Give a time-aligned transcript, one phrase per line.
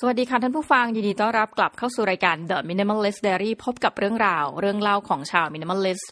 [0.00, 6.06] สวัสดีค่ะท่านผู้ฟังยินดีต้อนรับกลับเข้าสู่รายการ The Minimalist Diary พบกับเรื่องราว เรื่องเล่าของชาว Minimalist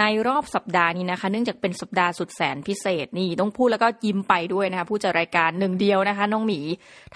[0.00, 6.60] ในรอบสัปดาห์นี้นะคะ เนื่องจากเป็นสัปดาห์สุดแสนพิเศษนี่ต้องพูดแล้วก็ยิ้มไปด้วยนะคะผู้จัดรายการหนึ่งเดียวนะคะ น้องหมี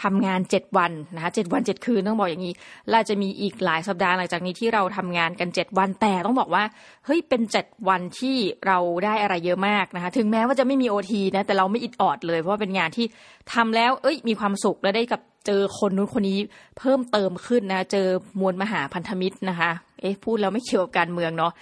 [0.03, 2.55] ทำงาน7วันนะคะ7วัน7คืนต้องบอกอย่างนี้
[2.91, 6.65] เราจะมีอีกหลายสัปดาห์หลังจากนี้ที่เราทำงานกัน7วันแต่ต้องบอกว่า
[7.07, 8.37] เฮ้ยเป็น7วันที่
[8.67, 13.07] เราได้อะไรเยอะมากนะคะ ถึงแม้ว่าจะไม่มีโอทีนะแต่เราไม่อิดออดเลย เพราะว่าเป็นงานที่
[13.53, 16.39] ทำแล้วเอ้ยมีความสุขและได้กับเจอคนนู้นคนนี้
[16.79, 18.07] เพิ่มเติมขึ้นนะ เจอ
[18.41, 21.53] มวลมหาพันธมิตรนะคะ เอ๊ะพูดแล้วไม่เกี่ยวกับการเมืองเนาะ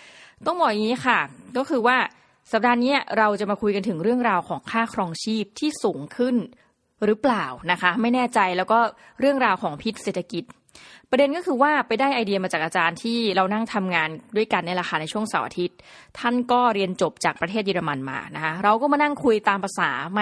[0.46, 1.18] ต้องบอกอย่างนี้ค่ะ
[1.56, 1.96] ก็คือว่า
[2.52, 6.36] สัปดาห์นี้เราจะมาคุยกันถึงเรื่องราวของค่าครองชีพที่สูงขึ้น
[7.04, 8.78] หรือเปล่านะคะ ไม่แน่ใจแล้วก็
[9.20, 10.44] เรื่องราวของพิษเศรษฐกิจ
[11.10, 15.76] ประเด็นก็คือว่าไปได้ไอเดียมาจากอาจารย์ที่เรานั่งทำงานด้วยกันในราคาในช่วงเสาร์อาทิตย์
[16.18, 20.20] ท่านก็เรียนจบจากประเทศเยอรมันมานะคะเราก็มานั่งคุยตามภาษาแหม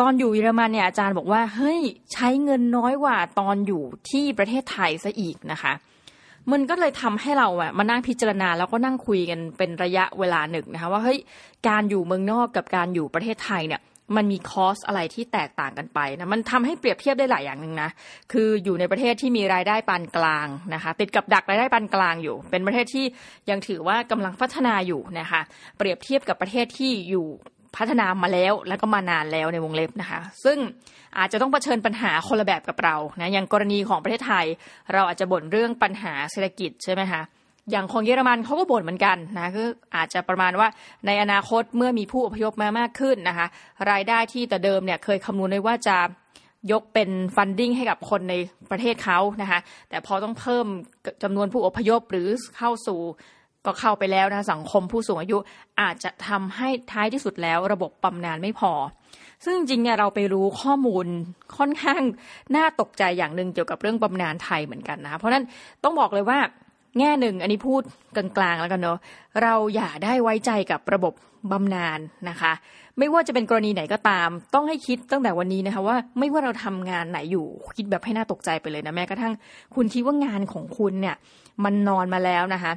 [0.00, 1.80] ตอนอยู่เยอรมันเนี่ยอาจารย์บอกว่าเฮ้ย
[2.12, 5.72] ใช้เงินน้อยกว่าตอนอยู่ที่ประเทศไทยซะอีกนะคะ
[6.52, 11.18] มันก็เลยทำให้เราอะมานั่งพิจารณาแล้วก็นั่งคุยกันเป็นระยะเวลาหนึ่งนะคะว่าเฮ้ย
[11.68, 13.80] การอยู่เมืองนอกกับการอยู่ประเทศไทยเนี่ย
[14.16, 17.90] มันมีคอสอะไรที่แตกต่างกันไปนะมันทำให้เปรียบเทียบได้หลายอย่างหนึ่งนะ
[18.32, 23.04] คืออยู่ในประเทศที่มีรายได้ปานกลางนะคะติดกับดักรายได้ปานกลางอยู่ เป็นประเทศที่
[23.50, 25.40] ยังถือว่ากำลังพัฒนาอยู่นะคะ
[25.78, 27.26] เปรียบเทียบกับประเทศที่อยู่
[27.76, 30.58] พัฒนามาแล้วแล้วก็มานานแล้วในวงเล็บนะคะ ซึ่ง
[31.18, 34.46] อาจจะต้องเผชิญปัญหาคนละแบบกับเรานะอย่างกรณีของประเทศไทย
[34.92, 37.22] เราอาจจะบ่นเรื่องปัญหาเศรษฐกิจใช่ไหมคะ
[37.70, 40.68] อย่างของเยอรมันเขาก็บ่นเหมือนกันนะคืออาจจะประมาณว่า
[41.06, 43.46] ในอนาคตเมื่อมีผู้อพยพมามากขึ้นนะคะ
[43.90, 45.96] รายได้ที่แต่เดิมเนี่ยเคยคำนวณไว้ว่าจะ
[46.72, 48.34] ยกเป็นฟันดิ้งให้กับคนใน
[48.70, 50.66] ประเทศเขานะคะแต่พอต้องเพิ่ม
[51.22, 53.00] จำนวนผู้อพยพหรือเข้าสู่
[53.66, 55.38] ก็เข้าไปแล้วนะสังคมผู้สูงอายุ
[55.80, 58.72] อาจจะทำให้ท้ายที่สุดแล้ว ระบบบำนาญไม่พอ
[59.44, 61.06] ซึ่งจริงเนี่ยเราไปรู้ข้อมูล
[61.56, 62.02] ค่อนข้าง
[62.56, 65.44] น่าตกใจอย่างหนึ่งเกี่ยวกับเรื่องบำนาญไทยเหมือนกันนะ เพราะนั้น
[65.84, 66.38] ต้องบอกเลยว่า
[66.98, 67.82] แง่หนึ่งอันนี้พูด
[68.16, 68.98] กลางๆแล้วกันเนาะ
[69.42, 71.12] เราอย่าได้ไว้ใจกับระบบ
[71.52, 72.52] บำนาญนะคะ
[72.98, 79.32] ไม่ว่าจะเป็นกรณีไหนก็ตาม ต้องให้คิดตั้งแต่วันนี้นะคะว่าไม่ว่าเราทำงานไหนอยู่คิดแบบให้น่าตกใจไปเลยนะแม้กระทั่ง
[79.74, 81.16] คุณคิดว่างานของคุณเนี่ย
[81.64, 82.72] มันนอนมาแล้วนะคะ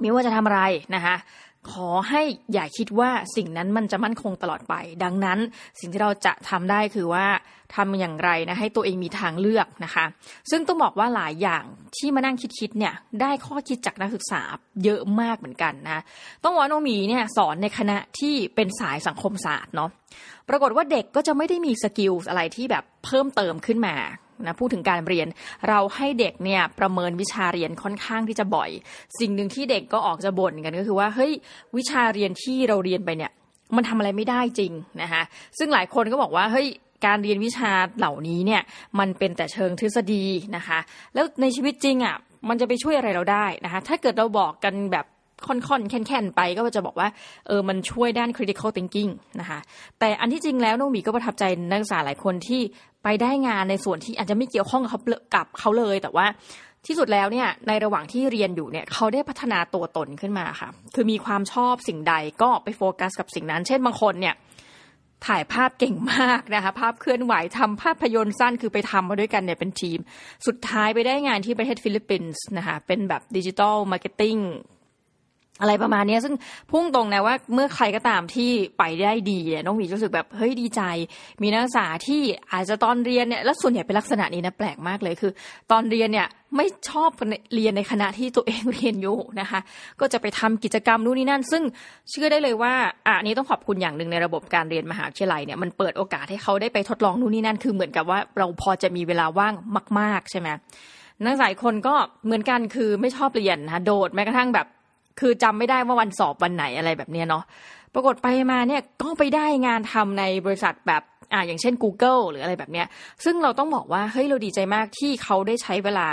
[0.00, 0.60] ไม่ว่าจะทำอะไร
[0.94, 1.16] นะคะ
[1.72, 4.74] ขอให้อย่าคิดว่าสิ่งนั้นมันจะมั่นคงตลอดไป
[5.04, 5.38] ดังนั้น
[5.80, 7.26] สิ่งที่เราจะทำได้คือว่า
[7.76, 10.04] ทำอย่างไรนะให้ตัวเองมีทางเลือกนะคะ
[10.50, 11.64] ซึ่งต้องบอกว่าหลายอย่าง
[11.96, 14.42] ที่มานั่งคิดๆเนี่ยได้ข้อคิดจากนักศึกษา
[14.84, 16.00] เยอะมากเหมือนกันนะ
[16.44, 19.90] ต้องว่าน้องมีเนี่ยสอนในคณะที่เป็นสายสังคมศาสตร์เนาะ
[20.48, 23.96] ปรากฏว่าเด็กก็จะไม่ได้มี skill อะไรที่แบบเพิ่มเติมขึ้นมา
[24.44, 25.26] นะพูดถึงการเรียน
[25.68, 28.70] เราให้เด็กเนี่ยประเมินวิชาเรียนค่อนข้างที่จะบ่อย
[29.20, 31.32] สิ่งหนึ่งที่เด็กก็ออกจะบ่นกันก็คือว่าเฮ้ย
[31.76, 33.32] วิชาเรียนที่เราเรียนไปเนี่ย
[33.76, 35.22] มันทำอะไรไม่ได้จริงนะคะ
[35.58, 36.66] ซึ่งหลายคนก็บอกว่าเฮ้ย
[37.06, 38.62] การเรียนวิชาเหล่านี้เนี่ย
[38.98, 40.24] มันเป็นแต่เชิงทฤษฎี
[40.56, 40.78] นะคะ
[41.14, 42.16] แล้วในชีวิตจริงอะ่ะ
[42.48, 45.06] มันจะไปช่วยอะไรเราได้นะคะถ้าเกิดเราบอกกันแบบ
[45.46, 47.08] ค่อนๆ แคะๆ ไปก็จะบอกว่า
[47.46, 49.10] เออมันช่วยด้าน critical thinking
[49.40, 49.58] นะคะ
[49.98, 52.60] แต่อันที่จริงแล้วน้องหมีก็ประทับใจนักศึกษาหลายคนที่
[53.08, 55.00] ไปได้งานในส่วนที่อาจจะไม่เกี่ยวข้องกับเขา
[55.34, 56.26] กับเขาเลย แต่ว่า
[56.86, 64.34] ที่สุดแล้วเนี่ยในระหว่างที่เรียนอยู่เนี่ยเขาได้พัฒนาตัวตนขึ้นมาค่ะ คือมีความชอบสิ่งใดก็ไปโฟกัสกับสิ่งนั้น เช่นบางคนเนี่ย
[65.26, 69.98] ถ่ายภาพเก่งมากนะคะภาพเคลื่อนไหวทำภาพยนตร์สั้นคือไปทำมาด้วยกันเนี่ยเป็นทีม
[70.46, 74.36] สุดท้ายไปได้งานที่ประเทศฟิลิปปินส์นะคะเป็นแบบ digital marketing
[75.60, 76.34] อะไรประมาณนี้ซึ่ง
[76.70, 80.82] พุ่งตรงนะว่าเมื่อใครก็ตามที่ไปได้ดีเนี่ยน้องหมีรู้สึกแบบเฮ้ยดีใจ
[81.42, 82.22] มีนักศึกษาที่
[82.52, 85.32] อาจจะตอนเรียนเนี่ยแล้วส่วนใหญ่เป็นลักษณะนี้นะแปลกมากเลยคือ
[85.70, 87.10] ตอนเรียนเนี่ยไม่ชอบ
[87.54, 89.60] เรียนในคณะที่ตัวเองเรียนอยู่นะคะ
[90.00, 91.62] ก็จะไปทำกิจกรรมนู่นนี่นั่น ซึ่ง
[92.10, 92.72] เชื่อได้เลยว่า
[93.06, 99.54] อะนี้ต้องขอบคุณอย่างหนึ่งในระบบการเรียนมหาวิทยาลัยเนี่ยมันเปิดโอกาสให้เขาได้ไปทดลองนู่นนี่นั่น คือเหมือนกับว่าเราพอจะมีเวลาว่าง
[99.98, 100.48] มาก ๆ ใช่ไหม
[101.24, 101.94] นักศึกษาคนก็
[102.24, 104.66] เหมือนกันคือไม่ชอบเรียนนะโดดแม้กระทั่งแบบ
[105.20, 107.44] คือจำไม่ได้ว่าวันสอบวันไหนอะไรแบบนี้เนาะ
[107.94, 111.02] ปรากฏไปมาเนี่ยก็ไปได้งานทำในบริษัทแบบ
[111.32, 112.86] อ่าอย่างเช่น Google หรืออะไรแบบเนี้ย
[113.24, 116.08] ซึ่งเราต้องบอกว่าเฮ้ยเราดีใจมากที่เขาได้ใช้เวลา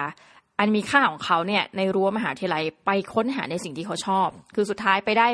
[0.60, 5.28] อันมีค่าของเขาเนี่ยในรั้วมหาวิทยาลัยไปค้นหาในสิ่งที่เขาชอบ คือสุดท้ายไปได้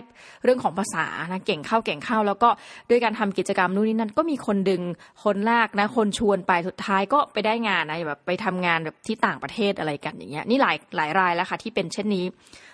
[0.43, 2.49] เรื่องของภาษานะเก่งเข้าเก่งเข้า แล้วก็
[2.89, 4.81] ด้วยการทำกิจกรรมนู่นนี่นั่นก็มีคนดึง
[5.23, 12.25] คนลากนะ คนชวนไปสุดท้ายก็ไปได้งานนะแบบไปทำงานแบบที่ต่างประเทศอะไรกันอย่างเงี้ยนี่หลายหลายรายแล้วค่ะที่เป็นเช่นนี้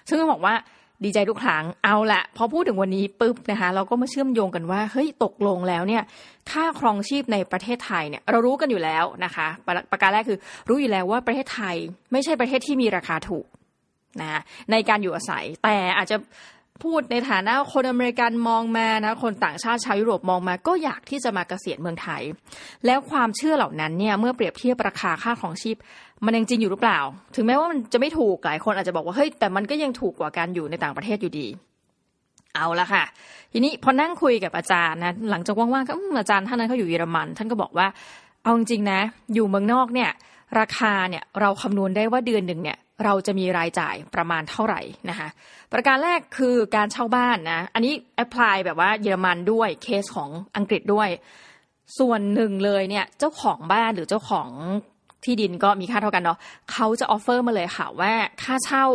[0.07, 0.55] ซึ่งต้องบอกว่า
[1.03, 6.03] ดีใจทุกครั้งเอาละพอพูดถึงวันนี้ปุ๊บนะคะเราก็มาเชื่อมโยงกันว่าเฮ้ยตกลงแล้วเนี่ย
[6.51, 9.47] ค่าครองชีพในประเทศไทยเนี่ยเรารู้กันอยู่แล้วนะคะ
[9.91, 10.39] ประการแรกคือ
[10.69, 11.75] รู้อยู่แล้วว่าประเทศไทย
[12.11, 13.45] ไม่ใช่ประเทศที่มีราคาถูก
[14.21, 16.17] นะในการอยู่อาศัย แต่อาจจะ
[16.83, 22.21] พูดในฐานะคนอเมริกันมองมานะคนต่างชาติชาวยุโรปมองมา ก็อยากที่จะมาเกษียณเมืองไทย
[22.85, 25.77] แล้วความเชื่อเหล่านั้นเนี่ยเมื่อเปรียบเทียบราคาค่าของชีพ
[26.25, 26.99] มันยังจริงอยู่หรือเปล่า
[27.35, 31.47] ถึงแม้ว่ามันจะไม่ถูกหลายคนอาจจะบอกว่าเฮ้ยแต่มันก็ยังถูกกว่าการอยู่ในต่างประเทศอยู่ดี
[32.55, 33.03] เอาละค่ะ
[33.51, 37.87] ทีนี้พอนั่งคุยกับอาจารย์นะหลังจากว่างๆก็อาจารย์ท่านนั้นเขาอยู่เยอรมัน ท่านก็บอกว่า
[38.43, 38.99] เอาจริงนะ
[39.33, 40.09] อยู่เมืองนอกเนี่ย
[40.59, 45.27] ราคาเนี่ยเราคำนวณได้ว่าเดือนหนึ่งเนี่ย เราจะมีรายจ่ายประมาณเท่าไหร่นะคะ
[45.73, 51.09] ประการแรกคือการเช่าบ้านนะอันนี้แอพพลายแบบว่าเยอรมันด้วยเคสของอังกฤษด้วย
[51.99, 54.49] ส่วนหนึ่งเลยเนี่ยเจ้าของบ้านหรือเจ้าของ
[55.23, 56.39] ที่ดินก็มีค่าเท่ากันเนาะ
[56.71, 58.13] เขาจะ offer มาเลยค่ะว่า
[58.43, 58.85] ค่าเช่า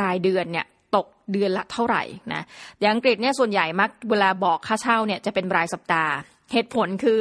[0.00, 0.66] รายเดือนเนี่ย
[0.96, 2.02] ตกเดือนละเท่าไหร่
[2.32, 2.42] นะ
[2.80, 6.12] อย่างอังกฤษเนี่ยส่วนใหญ่มักเวลาบอกค่าเช่าเนี่ยจะเป็นรายสัปดาห์
[6.52, 7.20] เหตุผลคือ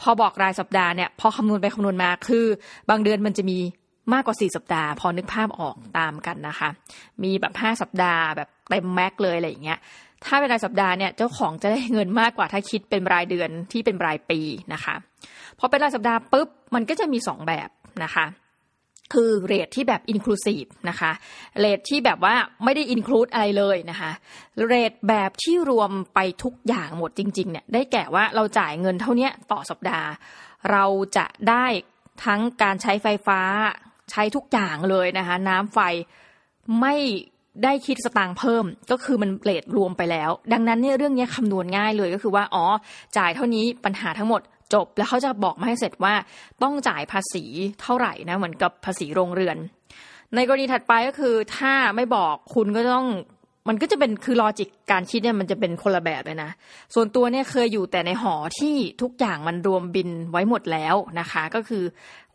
[0.00, 2.46] พอบอกรายสัปดาห์เนี่ยพอคำนวณไปคำนวณมาคือ
[2.90, 3.58] บางเดือนมันจะมี
[4.12, 6.68] มากกว่า 4 สัปดาห์ พอนึกภาพออกตามกันนะคะ
[7.22, 9.78] มีแบบ 5 สัปดาห์แบบเต็ม max เลยอะไรอย่างเงี้ย
[10.24, 14.40] ถ้าเป็นรายสัปดาห์เนี่ยเจ้าของจะได้เงินมากกว่าถ้าคิดเป็นรายเดือนที่เป็นรายปี
[14.72, 14.94] นะคะ
[15.58, 17.68] พอเป็นรายสัปดาห์ปุ๊บมันก็จะมี 2 แบบ
[18.04, 18.26] นะคะ
[19.12, 21.12] คือเรทที่แบบอินคลูซีฟนะคะ
[21.60, 22.34] เรทที่แบบว่า
[22.64, 24.10] ไม่ได้อินคลูดอะไรเลยนะคะ
[24.66, 30.08] เรทแบบที่รวมไปทุกอย่างหมดจริงๆเนี่ยได้แก่ว่าเราจ่ายเงินเท่านี้ต่อสัปดาห์
[30.70, 30.84] เรา
[31.16, 31.66] จะได้
[32.24, 33.40] ทั้งการใช้ไฟฟ้า
[34.10, 35.78] ใช้ทุกอย่างเลยนะคะ น้ำไฟ
[36.80, 36.94] ไม่
[37.64, 42.64] ได้คิดสตางค์เพิ่มก็คือมันเลทรวมไปแล้ว ดังนั้นเนี่ยเรื่องนี้คำนวณง่ายเลยก็คือว่าอ๋อ
[43.16, 44.40] จ่ายเท่านี้ปัญหาทั้งหมด
[44.74, 46.14] จบ แล้วเขาจะบอกมาให้เสร็จว่า
[46.62, 47.44] ต้องจ่ายภาษี
[47.82, 49.56] เท่าไหร่นะเหมือนกับภาษีโรงเรือน
[50.34, 53.08] ในกรณีถัดไปก็คือถ้าไม่บอกคุณก็ต้อง
[53.72, 56.50] มันก็จะเป็นคือลอจิกการคิดเนี่ยมันจะเป็นคนละแบบเลยนะ
[56.94, 61.84] ส่วนตัวเนี่ยเคยอยู่แต่ในหอที่ทุกอย่างมันรวมบินไว้หมดแล้วนะคะ ก็คือ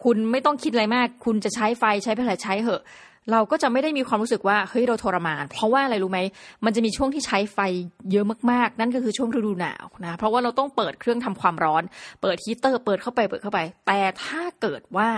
[0.04, 2.84] คุณไม่ต้องคิดอะไรมาก คุณจะใช้ไฟใช้อะไรใช้เหอะ
[3.32, 6.20] เราก็จะไม่ได้มีความรู้สึกว่าเฮ้ยเราทรมาน เพราะว่าอะไรรู้ไหม
[6.66, 7.60] มันจะมีช่วงที่ใช้ไฟ
[8.12, 11.84] เยอะมากๆ นั่นก็คือช่วงฤดูหนาวนะเพราะว่าเราต้องเปิดเครื่องทำความร้อน
[12.22, 15.10] เปิดฮีเตอร์ เปิดเข้าไปเปิดเข้าไป แต่ถ้าเกิดว่า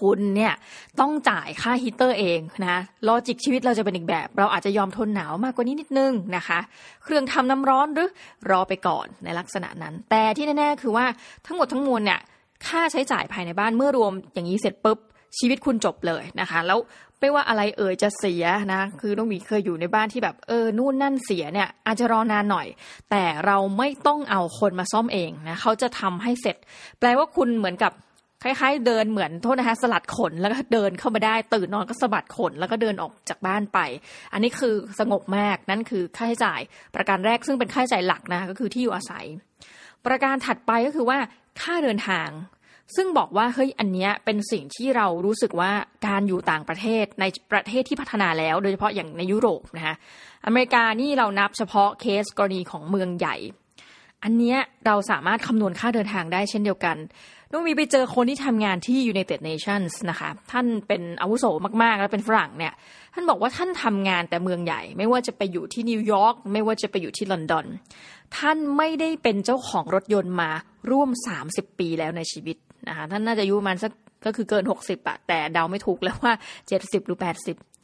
[0.00, 0.52] คุณเนี่ย
[1.00, 6.58] ต้องจ่ายค่าฮีเตอร์เองนะ logic ชีวิตเราจะเป็นอีกแบบ เราอาจจะยอมทนหนาวมากกว่านี้นิดนึงนะคะ
[7.04, 8.10] เครื่องทำน้ำร้อนหรือ
[8.50, 11.06] รอไปก่อนในลักษณะนั้น แต่ที่แน่ๆคือว่า
[11.46, 12.20] ทั้งหมดทั้งมวลเนี่ย
[12.66, 14.98] ค่าใช้จ่ายภายในบ้านเมื่อรวมอย่างนี้เสร็จปุ๊บ
[15.38, 16.78] ชีวิตคุณจบเลยนะคะ แล้ว
[17.20, 22.66] ไม่ว่าอะไรเอ่ยจะเสียนะ คือน้องมีเคยอยู่ในบ้านที่แบบเออนู่นนั่นเสียเนี่ย อาจจะรอนานหน่อย
[23.10, 26.56] แต่เราไม่ต้องเอาคนมาซ่อมเองนะเขาจะทำให้เสร็จ
[26.98, 27.92] แปลว่าคุณเหมือนกับ
[28.42, 33.78] คล้ายๆ เดินเหมือนโทษนะคะสลัดขนแล้วก็เดินเข้ามาได้ ตื่นนอนก็สะบัดขนแล้วก็เดินออกจากบ้านไป
[34.32, 36.60] อันนี้คือสงบมากนั่นคือค่าใช้จ่าย
[36.94, 39.26] ประการแรกซึ่งเป็นค่าใช้จ่ายหลักนะก็คือที่อยู่อาศัย
[40.06, 41.18] ประการถัดไปก็คือว่า
[41.60, 42.28] ค่าเดินทาง
[42.96, 45.72] ซึ่งบอกว่าเฮ้ยอันนี้เป็นสิ่งที่เรารู้สึกว่า
[46.06, 49.94] การอยู่ต่างประเทศในประเทศที่พัฒนาแล้ว โดยเฉพาะอย่างในยุโรปนะคะ
[50.46, 53.36] อเมริกานี่เรานับเฉพาะเคสกรณีของเมืองใหญ่
[54.28, 54.56] อันนี้
[54.86, 56.96] เราสามารถคำนวณค่าเดินทางได้เช่นเดียวกัน
[57.52, 61.44] น้องมีไปเจอคนที่ทำงานที่ United Nations นะคะ ท่านเป็นอาวุโส
[61.82, 62.72] มาก ๆ แล้วเป็นฝรั่งเนี่ย
[63.14, 67.66] ท่านบอกว่าท่านทำงานแต่เมืองใหญ่ ไม่ว่าจะไปอยู่ที่นิวยอร์กไม่ว่าจะไปอยู่ที่ลอนดอน
[68.36, 70.50] ท่านไม่ได้เป็นเจ้าของรถยนต์มา
[70.90, 71.10] ร่วม
[71.44, 72.56] 30 ปีแล้วในชีวิต
[72.88, 73.92] นะคะ ท่านน่าจะอายุประมาณสัก
[74.26, 76.32] ก็คือเกิน 60อะแต่เดาไม่ถูกแล้วว่า
[76.70, 77.18] 70 หรือ
[77.50, 77.75] 80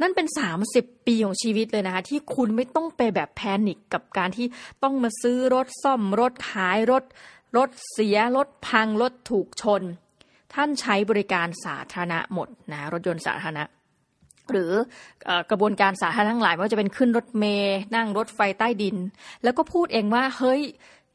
[0.00, 0.26] นั่นเป็น
[0.66, 4.46] 30 ปีของชีวิตเลยนะคะ ที่คุณไม่ต้องไปแบบแพนิคกับการที่
[4.82, 7.04] ต้องมาซื้อรถซ่อมรถขายรถ
[7.56, 9.82] รถเสีย รถพัง รถถูกชน
[10.54, 13.64] ท่านใช้บริการสาธารณะหมดนะรถยนต์สาธารณะ
[14.52, 14.72] หรือ
[15.50, 18.96] กระบวนการสาธารณะทั้งหลายไม่ว่าจะเป็นขึ้นรถเมย์นั่งรถไฟใต้ดิน
[19.42, 20.62] แล้วก็พูดเองว่าเฮ้ย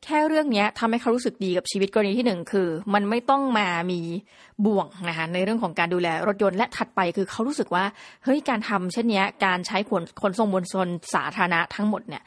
[0.05, 4.01] แค่เรื่องนี้ทำให้เขารู้สึกดีกับชีวิตกรณีที่หนึ่งคือ มันไม่ต้องมามี
[4.65, 7.85] บ่วงนะคะในเรื่องของการดูแลรถยนต์และถัดไปคือเขารู้สึกว่า
[8.23, 12.23] เฮ้ยการทำเช่นนี้การใช้ขนขนส่งมวลชนสาธารณะทั้งหมดเนี่ย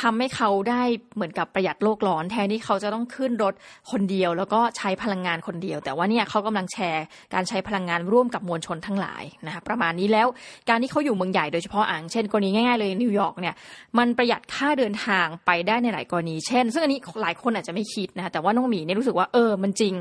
[0.00, 0.82] ทำให้เขาได้
[1.14, 3.54] เหมือนกับประหยัดโลกร้อนแทนที่เขาจะต้องขึ้นรถ
[3.90, 7.04] คนเดียว แล้วก็ใช้พลังงานคนเดียว แต่ว่าเนี่ยเขากำลังแชร์
[7.34, 10.26] การใช้พลังงานร่วมกับมวลชนทั้งหลายนะคะประมาณนี้แล้ว
[10.68, 13.54] การที่เขาอยู่เมืองใหญ่โดยเฉพาะอย่างเช่นกรณีง่ายๆเลยนิวยอร์กเนี่ย
[13.98, 19.94] มันประหยัดค่าเดินทางไปได้ในหลายกรณี เช่น ซึ่งอันนี้หลายคนอาจจะไม่คิดนะคะแต่ว่าน้องหมีเนี่ยรู้สึกว่าเออมันจริง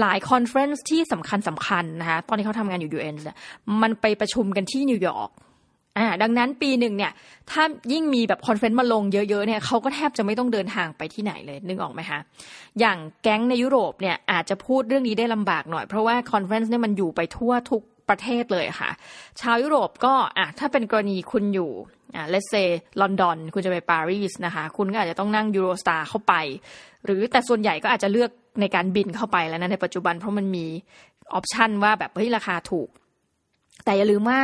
[0.00, 3.14] หลาย conference ที่สำคัญสำคัญนะคะตอนที่เขาทำงานอยู่ UN
[3.82, 5.30] มันไปประชุมกันที่นิวยอร์ก
[5.98, 7.12] อ่าดังนั้นปีหนึ่งเนี่ย
[7.50, 12.20] ถ้ายิ่งมีแบบ conference มาลงเยอะๆเนี่ยเขาก็แทบจะไม่ต้องเดินทางไปที่ไหนเลยนึกออกไหมคะ
[12.80, 18.90] อย่างแก๊งในยุโรปเนี่ยอาจจะพูดเรื่องนี้ได้ลำบากหน่อยเพราะว่าคอนเฟนต์เนี่ยมันอยู่ไปทั่วทุกประเทศเลยค่ะ
[19.40, 21.70] ชาวยุโรปก็อะถ้าเป็นกรณีคุณอยู่
[22.14, 22.54] อ่า let's say
[23.00, 26.34] ลอนดอนคุณจะไปปารีสนะคะ คุณก็อาจจะต้องนั่งยูโรสตาร์เข้าไป
[27.04, 30.66] หรือแต่ส่วนใหญ่ก็อาจจะเลือกในการบินเข้าไปแล้วนะในปัจจุบันเพราะมันมี
[31.34, 32.88] option ว่าแบบเฮ้ยราคาถูก
[33.84, 34.40] แต่อย่าลืมว่า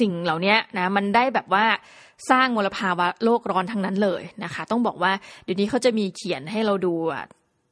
[0.00, 1.66] สิ่งเหล่านี้นะมันได้แบบว่า
[2.30, 5.12] สร้างมลภาวะโลกร้อนทั้งนั้นเลยนะคะ ต้องบอกว่า
[5.44, 6.94] เดี๋ยวนี้เขาจะมีเขียนให้เราดู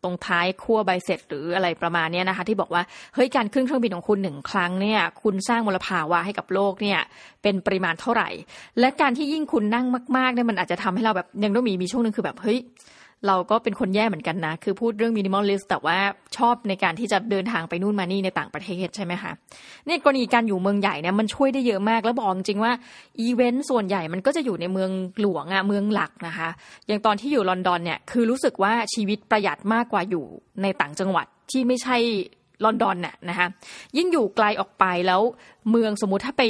[0.04, 2.82] ตรงท้ายขั้วใบเสร็จหรืออะไรประมาณนี้นะคะ ที่บอกว่า
[3.14, 7.00] เฮ้ยการขึ้นเครื่องบินของคุณหนึ่งครั้งเนี่ยคุณสร้างมลภาวะให้กับโลกเนี่ย
[7.42, 8.28] เป็นปริมาณเท่าไหร่
[8.80, 12.58] และการที่ยิ่งคุณนั่งมากๆเนี่ยมันอาจจะทำให้เราแบบยังต้องมีมีช่วงหนึ่งคือแบบเฮ้ย
[13.26, 15.98] เราก็เป็นคนแย่เหมือนกันนะ คือพูดเรื่อง minimalist แต่ว่า
[16.36, 19.32] ชอบในการที่จะเดินทางไปนู่นมานี่ในต่างประเทศใช่ไหมคะ
[19.86, 22.72] เนี่ยกรณีการอยู่เมืองใหญ่เนี่ยมันช่วยได้เยอะมากแล้วบอกจริงว่า
[23.20, 26.48] อีเวนต์ส่วนใหญ่มันก็จะอยู่ในเมืองหลวงอะเมืองหลักนะคะ
[26.86, 30.24] อย่างตอนที่อยู่ลอนดอนเนี่ยคือรู้สึกว่าชีวิตประหยัดมากกว่าอยู่
[30.62, 31.96] ในต่างจังหวัดที่ไม่ใช่
[32.64, 33.46] ลอนดอนน่ะนะคะ
[33.96, 35.20] ยิ่งอยู่ไกลออกไปแล้ว
[35.70, 36.42] เมืองสมมติถ้าไป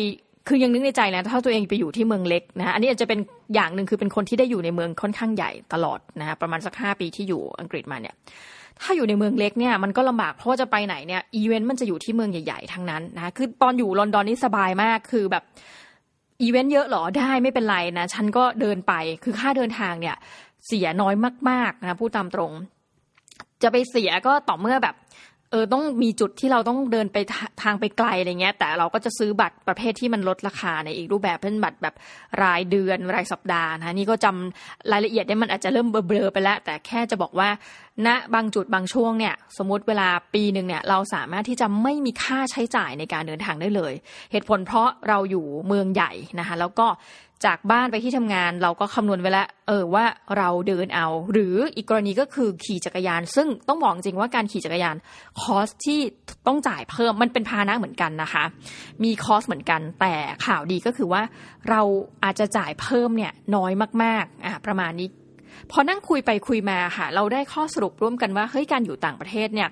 [0.49, 3.19] คือยังนึกในใจนะถ้าตัวเองไปอยู่ที่เมืองเล็กนะอันนี้อาจจะเป็น
[3.55, 8.15] อย่างหนึ่งคือเป็นคนที่ได้อยู่ในเมืองค่อนข้างใหญ่ตลอดนะประมาณสักห้าปีที่อยู่อังกฤษมาเนี่ย
[8.83, 15.45] ถ้าอยู่ในเมืองเล็กเนี่ยมันก็ลำบากเพราะว่าจะไปไหนเนี่ยอีเวนต์มันจะอยู่ที่เมืองใหญ่ๆทั้งนั้นนะคือตอนอยู่ลอนดอนนี่สบายมากคือแบบ
[16.43, 18.93] อีเวนต์เยอะหรอได้ไม่เป็นไรนะฉันก็เดินไป
[19.25, 20.17] คือค่าเดินทางเนี่ย
[20.67, 21.15] เสียน้อย
[21.51, 22.53] มากๆนะพูดตามตรง
[23.63, 24.95] จะไปเสียก็ต่อเมื่อแบบ
[25.51, 27.17] เออต้องมีจุดที่เราต้องเดินไป
[27.63, 31.95] ทางไปไกลอะไรเงี้ย แต่เราก็จะซื้อบัตรประเภทที่มันลดราคาในอีกรูปแบบเป็นบัตรแบบ
[32.43, 37.49] รายเดือนรายสัปดาห์นะนี่ก็จำรายละเอียดเนี่ยมันอาจจะเริ่มเบลอไปแล้ว แต่แค่จะบอกว่า
[38.07, 43.93] ณนะบางจุดบางช่วงเนี่ย สมมติเวลาปีหนึ่งเนี่ย เราสามารถที่จะไม่มีค่าใช้จ่ายในการเดินทางได้เลย
[44.33, 46.87] เหตุผลเพราะเราอยู่เมืองใหญ่นะคะแล้วก็
[47.47, 50.05] จากบ้านไปที่ทำงาน เราก็คำนวณไว้แล้วเออว่า
[50.39, 54.97] เราเดินเอา หรืออีกกรณีก็คือขี่จักรยาน ซึ่งต้องบอกจริงว่าการขี่จักรยาน
[55.41, 56.01] คอสที่
[56.47, 58.45] ต้องจ่ายเพิ่มมันเป็นพานะเหมือนกันนะคะ
[59.05, 60.15] มีคอสเหมือนกัน แต่
[60.47, 61.23] ข่าวดีก็คือว่า
[61.71, 61.81] เรา
[62.25, 65.09] อาจจะจ่ายเพิ่มเนี่ยน้อยมากๆอะประมาณนี้
[65.71, 69.69] พอนั่งคุยไปคุยมาค่ะ เราได้ข้อสรุปร่วมกันว่าเฮ้ยการอยู่ต่างประเทศเนี่ย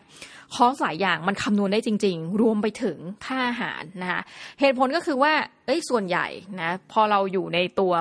[0.54, 4.20] cost หลายอย่างมันคำนวณได้จริง ๆ รวมไปถึงค่าอาหารนะคะ
[4.60, 5.32] เหตุผลก็คือว่า
[5.66, 6.26] เอ้ยส่วนใหญ่
[6.60, 7.94] นะพอเราอยู่ในตัว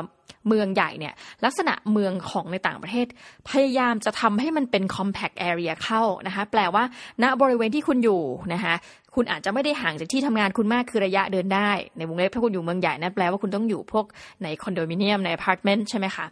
[0.48, 1.14] เมืองใหญ่เนี่ย
[1.46, 3.08] ลักษณะเมืองของในต่างประเทศ
[3.50, 6.84] พยายามจะทำให้มันเป็น compact area เข้านะคะแปลว่า
[7.24, 8.22] ณบริเวณที่คุณอยู่
[8.54, 8.76] นะคะ
[9.16, 14.06] คุณอาจจะไม่ได้ห่างจากที่ทำงานคุณมากคือระยะเดินได้ ในวงเล็บถ้าคุณอยู่เมืองใหญ่นั่นแปลว่าคุณต้องอยู่พวก
[14.44, 16.26] ในคอนโดมิเนียมในอพาร์ตเมนต์ใช่ไหมคะ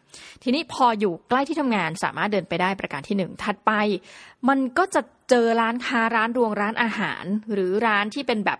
[0.43, 3.72] ทีนี้พออยู่ใกล้ที่ทำงานสามารถเดินไปได้ประการที่หนึ่งถัดไป
[4.50, 8.60] มันก็จะ เจอร้านค้าร้านรวงร้านอาหาร หรือร้านที่เป็นแบบ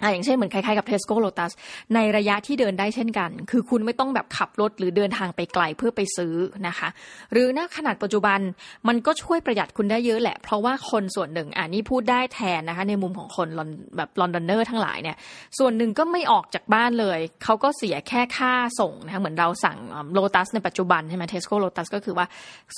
[0.00, 1.52] อย่างเช่นเหมือนคล้ายๆกับ Tesco Lotus
[1.94, 6.34] ในระยะที่เดินได้เช่นกัน คือคุณไม่ต้องแบบขับรถหรือเดินทางไปไกลเพื่อไปซื้อ
[6.66, 6.88] นะคะ
[7.32, 8.40] หรือณขนาดปัจจุบัน
[8.88, 13.48] มันก็ช่วยประหยัดคุณได้เยอะแหละ เพราะว่าคนส่วนหนึ่งอ่านี่พูดได้แทนนะคะ ในมุมของคน
[13.96, 15.16] แบบลอนดอนเนอร์ทั้งหลายเนี่ย
[15.58, 19.78] ส่วนหนึ่งก็ไม่ออกจากบ้านเลยเขาก็เสียแค่ค่าส่งนะคะเหมือนเราสั่ง
[20.12, 22.26] โลตัสในปัจจุบันใช่ไหมเทสโก้โลตัสก็คือว่า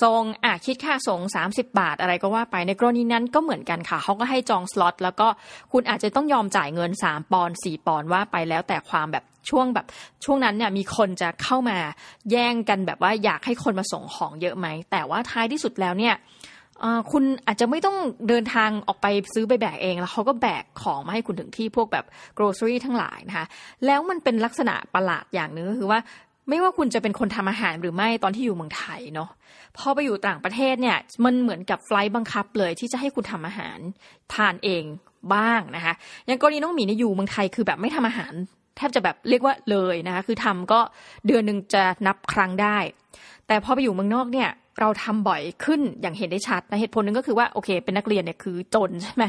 [0.03, 1.19] ส่งอะคิดค่าส่ง
[1.49, 5.27] 30 บาทอะไรก็ว่าไปในกรณีนั้นก็เหมือนกันค่ะเขาก็ให้จองสล็อตแล้วก็
[5.71, 9.85] คุณอาจจะต้องยอมจ่ายเงินามปอนสี่ปอนว่าไปแล้วแต่ความแบบช่วงแบบ
[10.25, 11.77] ช่วงนั้นเนี่ยมีคนจะเข้ามา
[12.31, 16.15] แย่งกันแบบว่าอยากให้คนมาส่งของเยอะไหม แต่ว่าท้ายที่สุดแล้วเนี่ย
[17.11, 17.97] คุณอาจจะไม่ต้อง
[18.27, 22.05] เดินทางออกไปซื้อไปแบกเอง แล้วเขาก็แบกของมาให้คุณถึงที่พวกแบบ
[22.37, 23.45] grocery ทั้งหลายนะคะ
[23.85, 25.99] แล้วมันเป็นลักษณะประหลาดอย่างหนึ่งก็คือว่า
[26.49, 29.29] ไม่ว่าคุณจะเป็นคนทำอาหารหรือไม่ตอนที่อยู่เมืองไทยเนาะ
[29.77, 33.77] พอไปอยู่ต่างประเทศเนี่ยมันเหมือนกับไฟล์บังคับเลยที่จะให้คุณทำอาหาร
[34.33, 34.83] ทานเอง
[35.35, 35.93] บ้างนะคะ
[36.27, 38.33] อย่างกรณีน้องหมีเนี่ยอยู่เมืองไทยคือแบบไม่ทำอาหาร
[38.77, 40.79] แทบจะแบบเรียกว่าเลยนะคะคือทำก็
[41.27, 42.77] เดือนหนึ่งจะนับครั้งได้
[43.47, 49.23] แต่พอไปอยู่เมืองนอกเนี่ยเราทำบ่อยขึ้นอย่างเห็นได้ชัดนะเหตุผลหนึ่งก็คือว่าโอเค เป็นนักเรียนเนี่ยคือจนใช่ไหม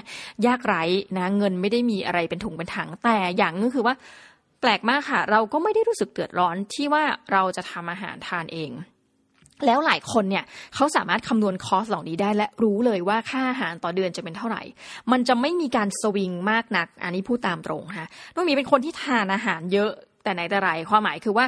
[0.47, 0.83] ยากไร้
[1.17, 3.95] นะเงินไม่ได้มีอะไรเป็นถุงเป็นถังแต่อย่างนึงคือว่า
[4.61, 8.71] แปลกมากค่ะ เราก็ไม่ได้รู้สึกเดือดร้อนที่ว่าเราจะทำอาหารทานเอง
[9.67, 14.62] แล้วหลายคนเนี่ยเขาสามารถคำนวณคอสเหล่านี้ได้และรู้เลยว่าค่าอาหารต่อเดือนจะเป็นเท่าไหร่
[15.12, 19.93] มันจะไม่มีการสวิงมากนัก อันนี้พูดตามตรงค่ะน้องมีเป็นคนที่ทานอาหารเยอะ
[20.25, 21.47] แต่ไหนแต่ไรความหมายคือว่า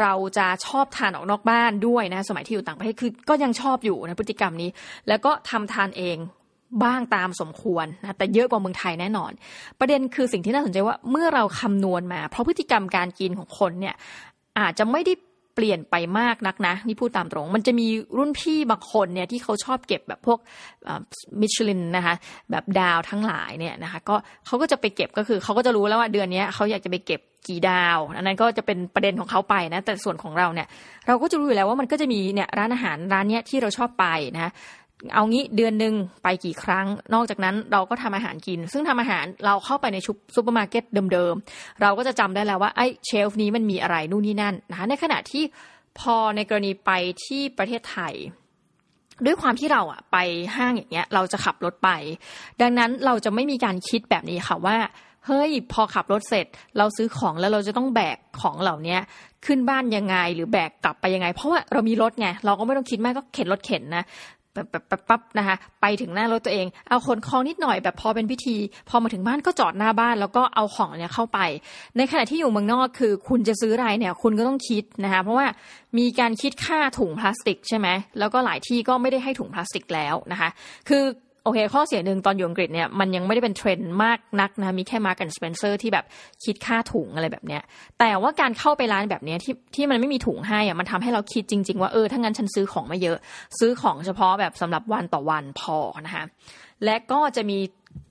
[0.00, 4.70] เราจะชอบทานออกนอกบ้านด้วยนะสมัยที่อยู่ต่างประเทศคือก็ยังชอบอยู่นะพฤติกรรมนี้
[5.08, 6.16] แล้วก็ทำทานเอง
[6.84, 9.32] บ้างตามสมควรนะแต่เยอะกว่าเมืองไทยแน่นอน
[9.80, 13.94] ประเด็นคือสิ่งที่น่าสนใจว่าเมื่อเราคำนวณมา เพราะพฤติกรรมการกินของคนเนี่ย
[14.58, 15.12] อาจจะไม่ได้
[15.54, 17.86] เปลี่ยนไปมากนักนะนี่พูดตามตรง มันจะมี
[18.18, 20.38] รุ่นพี่บางคนเนี่ยที่เขาชอบเก็บแบบพวก
[21.40, 22.14] มิชลินนะคะ
[22.50, 24.16] แบบดาวทั้งหลายเนี่ยนะคะก็
[24.46, 30.68] เขาก็จะไปเก็บก็คือเขาก็จะรู้แล้วว่าเดือนนี้เขาอยากจะไปเก็บกี่ดาว อันนั้นก็จะเป็นประเด็นของเขาไปนะแต่ส่วนของเราเนี่ย
[31.06, 34.52] เราก็จะรู้อยู่แล้วว่ามันก็จะมีเนี่ยร้านอาหารร้านเนี้ยที่เราชอบไปนะ
[35.14, 45.44] เอางี้เดือนหนึ่งไปกี่ครั้ง นอกจากนั้นเราก็ทำอาหารกิน ซึ่งทำอาหารเราเข้าไปในชุปซูเปอร์มาร์เก็ตเดิมๆ เราก็จะจำได้แล้วว่าไอ้ shelf นี้มันมีอะไรนู่นนี่นั่นนะคะในขณะที่
[46.00, 46.90] พอในกรณีไป
[47.24, 48.14] ที่ประเทศไทย
[49.24, 50.16] ด้วยความที่เราอะไป
[50.56, 51.90] ห้างอย่างเงี้ย เราจะขับรถไป
[52.62, 54.76] ดังนั้นเราจะไม่มีการคิดแบบนี้ค่ะว่า
[55.26, 56.46] เฮ้ยพอขับรถเสร็จ
[56.78, 58.96] เราซื้อของแล้วเราจะต้องแบกของเหล่านี้
[59.46, 64.04] ขึ้นบ้านยังไงหรือแบกกลับไปยังไง เพราะว่าเรามีรถไงเราก็ไม่ต้องคิดมากก็เข็นรถเข็นนะ
[64.54, 68.56] แบบแบบปั๊บนะคะไปถึงหน้ารถตัวเอง เอาขนของนิดหน่อยแบบพอเป็นพิธี
[68.88, 71.38] พอมาถึงบ้านก็จอดหน้าบ้าน แล้วก็เอาของเนี่ยเข้าไป
[71.96, 75.46] ในขณะที่อยู่เมืองนอกคือ คุณจะซื้ออะไรเนี่ย คุณก็ต้องคิดนะคะเพราะว่า
[75.98, 80.48] มีการคิดค่าถุงพลาสติกใช่ไหมแล้วก็หลายที่ก็ไม่ได้ให้ถุงพลาสติกแล้วนะคะ
[80.88, 81.04] คือ
[81.44, 86.04] โอเค ข้อเสียหนึ่งตอนอยู่อังกฤษเนี่ยมันยังไม่ได้เป็นเทรนด์มากนักนะมีแค่ Marks and Spencer ที่แบบ
[86.44, 87.62] คิดค่าถุงอะไรแบบเนี้ย
[87.98, 93.16] แต่ว่าการเข้าไปร้านแบบเนี้ยที่ที่มันไม่มีถุงให้อะมันทำให้เราคิดจริง ๆ ว่าเออถ้างั้นฉันซื้อของมาเยอะ
[93.58, 96.24] ซื้อของเฉพาะแบบสำหรับวันต่อวันพอนะคะ
[96.84, 97.58] และก็จะมี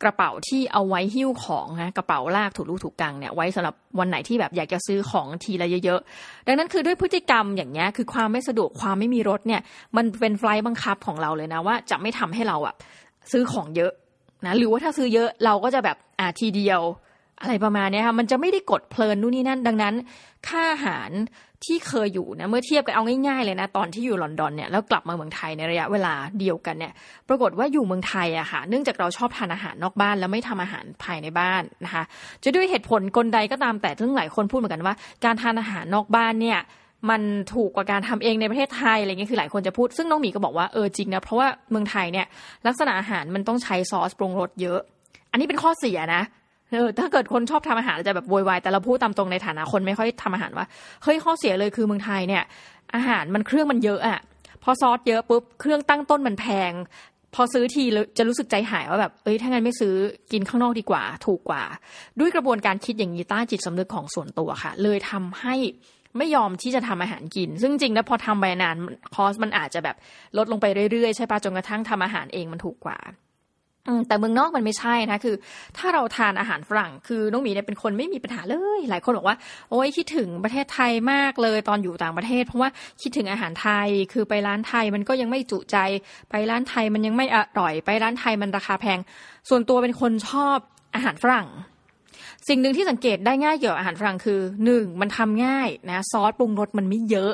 [0.04, 9.62] กระเป๋าที่เอาไว้หิ้วของนะกระเป๋าลากถูกลูกถูกกังเนี่ยไว้สำหรับวันไหนที่แบบอยากจะซื้อของทีละเยอะๆ ดังนั้นคือด้วยพฤติกรรมอย่างเงี้ยคือความไม่สะดวกความไม่มีรถเนี่ย
[9.98, 12.76] มันเป็นไฟล์บังคับของเราเลยนะว่าจะไม่ทำให้เราอะ
[13.32, 13.92] ซื้อของเยอะ
[14.46, 16.82] นะหรือว่าถ้าซื้อเยอะเราก็จะแบบอ่าทีเดียว
[17.42, 19.94] อะไรประมาณนี้ค่ะมันจะไม่ได้กดเพลินนู่นนี่นั่น ดังนั้น
[20.48, 21.10] ค่าอาหาร
[21.66, 26.94] ที่เคยอยู่นะเมื่อเทียบกันเอาง่ายๆเลยนะตอนที่อยู่ลอนดอนเนี่ยแล้วกลับมาเมืองไทยในระยะเวลาเดียวกันเนี่ย
[27.30, 32.04] ปรากฏว่าอยู่เมืองไทยอะค่ะเนื่องจากเราชอบทานอาหารนอกบ้าน แล้วไม่ทำอาหารภายในบ้านนะคะ
[32.44, 36.60] จะด้วยเหตุผลกลใดก็ตามแต่ซึ่งหลายคนพูดเหมือนกันว่า การทานอาหารนอกบ้านเนี่ย
[37.10, 37.22] มัน
[37.54, 42.26] ถูกกว่าการทำเองในประเทศไทยอะไรเงี้ยคือหลายคนจะพูดซึ่งน้องหมีก็บอกว่าเออจริงนะเพราะว่าเมืองไทยเนี่ย
[42.68, 44.80] ลักษณะอาหารมันต้องใช้ซอสปรุงรสเยอะ
[45.32, 46.24] อันนี้เป็นข้อเสียนะ
[46.72, 50.66] เออถ้าเกิดคนชอบทำอาหารจะแบบโวยวายแต่เราพูดตามตรงในฐานะคนไม่ค่อยทำอาหารว่า
[51.04, 52.44] เฮ้ยข้อเสียเลยคือเมืองไทยเนี่ย
[52.96, 54.20] อาหารมันเครื่องมันเยอะอะ
[54.64, 56.72] พอซอสเยอะปุ๊บเครื่องตั้งต้นมันแพง
[57.36, 57.84] พอซื้อที
[58.18, 59.94] จะรู้สึกใจหายว่าแบบเอ้ยถ้างั้นไม่ซื้อ
[60.32, 61.64] กินข้างนอกดีกว่า ถูกกว่า
[62.20, 65.56] ด้วยกระบวนการคิดอย่างนี้ต้าจิตสำนึกของส่วนตัวค่ะ เลยทำให้
[66.18, 68.78] ไม่ยอมที่จะทำอาหารกิน ซึ่งจริงแล้วพอทำไปนาน
[69.16, 69.96] คอสมันอาจจะแบบ
[70.38, 73.00] ลดลงไปเรื่อยๆ ใช่ปะจนกระทั่งทำอาหารเองมันถูกกว่า
[74.08, 75.36] แต่เมืองนอกมันไม่ใช่นะคือ
[75.78, 79.38] ถ้าเราทานอาหารฝรั่ง คือน้องหมีเนี่ยเป็นคนไม่มีปัญหาเลย หลายคนบอกว่า
[79.70, 82.70] โอ้ยคิดถึงประเทศไทยมากเลยตอนอยู่ต่างประเทศ เพราะว่า
[83.02, 85.78] คิดถึงอาหารไทยคือไปร้านไทยมันก็ยังไม่จุใจ
[86.30, 89.00] ไปร้านไทยมันยังไม่อร่อย ไปร้านไทยมันราคาแพง
[89.50, 90.58] ส่วนตัวเป็นคนชอบ
[90.96, 91.48] อาหารฝรั่ง
[92.48, 97.34] สิ่งหนึ่งที่สังเกตได้ง่ายเกี่ยวกับอาหารฝรั่งคือหนึ่งมันทำง่ายนะซอสปรุงรสมันไม่เยอะ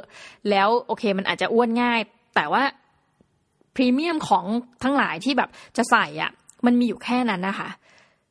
[0.49, 1.99] แล้วโอเคมันอาจจะอ้วนง่าย
[2.35, 2.63] แต่ว่า
[3.75, 4.45] พรีเมียมของ
[4.83, 6.31] ทั้งหลายที่แบบจะใส่อะ
[6.65, 7.69] มันมีอยู่แค่นั้นนะคะ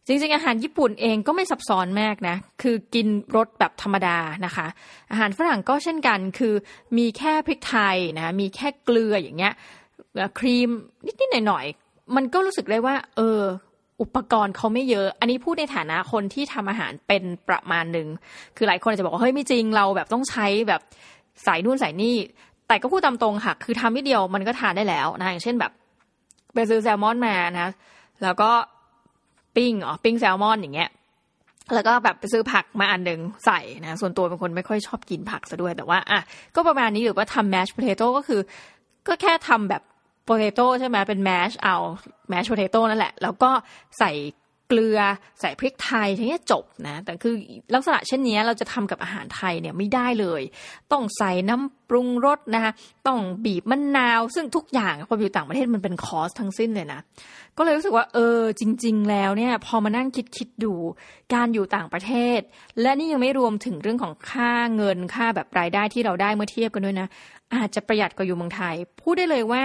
[0.07, 4.67] จริงๆอาหารญี่ปุ่นเองก็ไม่ซับซ้อนมากนะ คือกินรสแบบธรรมดานะคะ
[5.11, 6.55] อาหารฝรั่งก็เช่นกัน คือ
[6.99, 9.55] มีแค่พริกไทยนะ มีแค่เกลืออย่างเงี้ย
[10.39, 10.69] ครีม
[11.07, 13.41] นิดๆหน่อยๆ มันก็รู้สึกได้ว่า เออ
[14.01, 18.09] อุปกรณ์เขาไม่เยอะ อันนี้พูดในฐานะคนที่ทำอาหารเป็นประมาณหนึ่ง
[18.57, 20.81] คือหลายคนอาจจะบอกว่าเฮ้ยไม่จริงเราแบบต้องใช้แบบ
[21.45, 22.17] ใส่นู่นใส่นี่
[22.69, 25.73] แต่ก็พูดตามตรงค่ะ คือทำนิดเดียวมันก็ทานได้แล้วนะ อย่างเช่นแบบ
[26.55, 27.69] ไปซื้อแซลมอนมานะ
[28.23, 28.51] แล้วก็
[29.57, 30.91] ปิ้งอ๋อปิ้งแซลมอนอย่างเงี้ย
[31.75, 36.21] แล้วก็แบบไปซื้อผักมาอันหนึ่งใส่นะ ส่วนตัวเป็นคนไม่ค่อยชอบกินผักซะด้วย แต่ว่าอะ
[36.55, 38.41] ก็ประมาณนี้หรือว่าทำ mashed potato ก็คือ
[39.09, 39.83] ก็แค่ทำแบบ
[40.27, 41.77] potato ใช่ไหมเป็น mash เอา
[42.29, 43.51] mashed potato นั่นแหละ แล้วก็
[43.99, 44.13] ใส่
[44.69, 45.01] เกลือ
[45.41, 47.35] ใส่พริกไทยทีนี้จบนะ แต่คือ
[47.75, 50.43] ลักษณะเช่นนี้เราจะทำกับอาหารไทยเนี่ยไม่ได้เลย
[50.93, 52.73] ต้องใส่น้ำปรุงรสนะคะ
[53.07, 57.01] ต้องบีบมะนนาว ซึ่งทุกอย่างพออยู่ต่างประเทศมันเป็นคอสทั้งสิ้นเลยนะ
[57.57, 60.75] ก็เลยรู้สึกว่าเออจริง ๆ แล้วเนี่ยพอมานั่งคิดคิดดู
[61.35, 62.41] การอยู่ต่างประเทศ
[62.81, 67.09] และนี่ยังไม่รวมถึงเรื่องของค่าเงินค่าแบบรายได้ที่เราได้เมื่อเทียบกันด้วยนะ
[67.55, 69.65] อาจจะประหยัดกว่าอยู่เมืองไทย พูดได้เลยว่า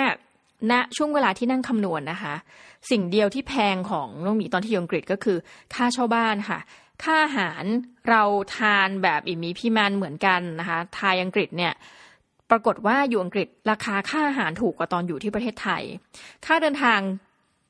[0.72, 2.36] ณช่วงเวลาที่นั่งคำนวณนนะคะ
[2.92, 5.38] สิ่งเดียวที่แพงของน้องหมีตอนที่อยู่อังกฤษก็คือ
[5.74, 6.60] ค่าเช่าบ้านค่ะ
[7.04, 7.64] ค่าอาหาร
[8.10, 8.24] เรา
[8.58, 11.74] ทานแบบอิมีพี่มันเหมือนกันนะคะไทยอังกฤษเนี่ย
[12.50, 15.84] ปรากฏว่าอยู่อังกฤษราคาค่าอาหารถูกกว่าตอนอยู่ที่ประเทศไทย
[16.46, 17.00] ค่าเดินทาง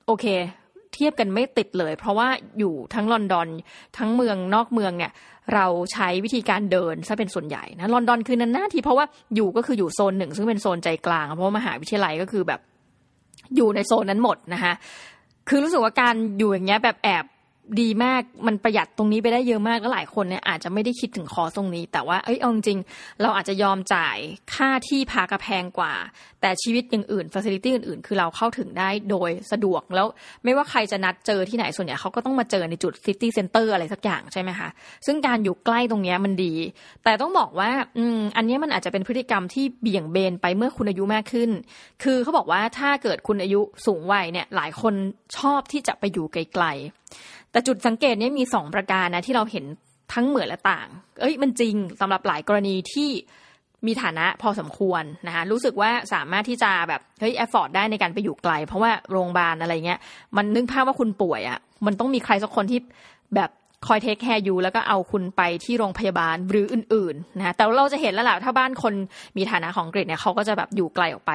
[0.08, 0.26] โอเค
[0.94, 2.28] เทียบกันไม่ติดเลย เพราะว่า
[2.60, 3.48] อยู่ทั้งลอนดอน
[3.98, 5.12] ทั้งเมืองนอกเมืองเนี่ย
[5.54, 12.60] เราใช้วิธีการเดินซะเป็นส่วนใหญ่นะลอนดอนคือนันหน้าทีเพราะว่าอยู่ก็คืออยู่โซนหนึ่งซึ่งเป็นโซนใจกลาง เพราะว่ามหาวิทยาลัยก็คือแบบ
[13.56, 14.74] อยู่ในโซนนั้นหมดนะคะ
[15.50, 17.26] คือรู้สึกว่าการอยู่อย่างเงี้ยแบบแอบ
[17.80, 22.80] ดีมากมันประหยัดตรงนี้ไปได้เยอะมากแล้วหลายคนเนี่ยอาจจะไม่ได้คิดถึงคอตรงนี้ แต่ว่าเอ้ยเอาจริง
[23.22, 24.18] เราอาจจะยอมจ่าย
[24.54, 25.94] ค่าที่พักแพงกว่า
[26.42, 30.08] แต่ชีวิตอย่างอื่น facility อื่นๆ คือเราเข้าถึงได้โดยสะดวกแล้ว
[30.44, 34.70] ไม่ว่าใครจะนัดเจอที่ไหนส่วนใหญ่เขาก็ต้องมาเจอในจุด city center อะไรสักอย่างใช่ไหมคะ
[35.06, 36.54] ซึ่งการอยู่ใกล้ตรงนี้มันดี
[37.04, 41.50] แต่ต้องบอกว่าอืมอันนี้มันอาจจะเป็นพฤติกรรมที่เบี่ยงเบนไปเมื่อคุณอายุมากขึ้น
[42.04, 44.94] คือเขาบอกว่าถ้าเกิดคุณอายุสูงวัยเนี่ยหลายคน
[45.38, 49.66] ชอบที่จะไปอยู่ไกลๆ แต่จุดสังเกตนี้มีสองประการนะที่เราเห็น
[50.14, 50.88] ทั้งเหมือนและต่าง
[51.22, 53.10] เอ้ยมันจริงสำหรับหลายกรณีที่
[53.88, 60.00] มีฐานะพอสมควรนะคะรู้สึกว่าสามารถที่จะแบบเฮ้ย afford ได้ในการไปอยู่ไกล เพราะว่าโรงพยาบาลอะไรเงี้ย
[60.38, 62.80] มันนึกภาพว่าคุณป่วยอะ่ะ มันต้องมีใครสักคนที่
[63.36, 63.50] แบบ
[63.88, 68.94] คอย take care อยู่แล้วก็เอาคุณไปที่โรงพยาบาลหรืออื่นๆนะแต่เราจะเห็นแล้วแหละถ้าบ้านคน
[69.38, 71.32] มีฐานะของอังกฤษเนี่ยเขาก็จะแบบอยู่ไกลออกไป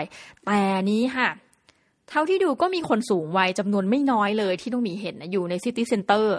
[0.46, 1.28] แต่นี้ค่ะ
[2.10, 6.36] เท่าที่ดูก็มีคนสูงวัยจำนวนไม่น้อยเลยที่ต้องมีเห็นนะอยู่ใน city center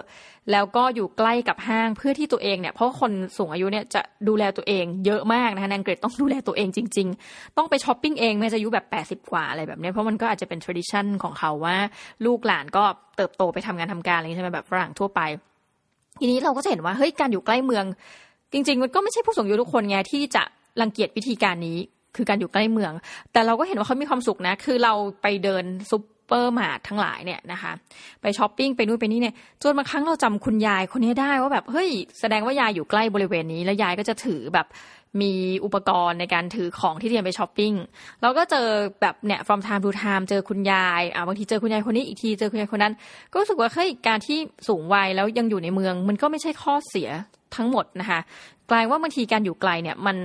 [0.52, 8.86] แล้วก็อยู่ใกล้กับห้างเพื่อที่ตัวเองเนี่ย เพราะคนสูงอายุเนี่ยจะดูแลตัวเองเยอะมากนะคะคนอังกฤษต้องดูแลตัวเองจริง ๆ ต้องไปช้อปปิ้งเองแม้จะอายุแบบ
[9.24, 11.76] 80 กว่าอะไรแบบนี้เพราะมันก็อาจจะเป็น tradition ของเขาว่า
[12.26, 12.84] ลูกหลานก็
[13.16, 15.20] เติบโตไปทำงานทำการอะไรใช่ไหมแบบฝรั่งทั่วไป
[16.20, 17.84] ทีนี้เราก็จะเห็นว่าเฮ้ยการอยู่ใกล้เมือง
[18.52, 20.42] จริง ๆ มันก็ไม่ใช่ผู้สูงอายุทุกคนไงที่จะ
[20.80, 21.78] รังเกียจวิธีการนี้
[22.16, 22.92] คือการอยู่ใกล้เมือง
[23.32, 24.92] แต่เราก็เห็นว่าเขามีความสุขนะ คือเรา
[25.22, 27.72] ไปเดินซุปเปอร์มาร์ททั้งหลายเนี่ยนะคะ
[28.22, 31.88] ไปช้อปปิ้งไปนู่นไปนี่เนี่ย จนบางครั้งเราจำคุณยายคนนี้ได้ว่าแบบ เฮ้ย
[32.20, 34.66] แสดงว่ายายอยู่ใกล้บริเวณนี้ แล้วยายก็จะถือแบบ
[35.20, 35.32] มี
[35.64, 37.72] อุปกรณ์ในการถือของที่เตรียมไปช้อปปิ้ง
[38.22, 38.66] เราก็เจอ
[39.00, 42.94] แบบเนี่ย from time to time เจอคุณยาย อ่าบางทีเจอคุณยายคนนี้อีกทีเจอคุณยายคนนั้น
[43.32, 47.08] ก็รู้สึกว่าเฮ้ยการที่สูงวัยแล้วยังอยู่ในเมือง มันก็ไม่ใช่ข้อเสีย
[47.56, 48.20] ทั้งหมดนะคะ
[48.70, 50.16] กลายว่าบางทีการอยู่ไกลเนี่ยมัน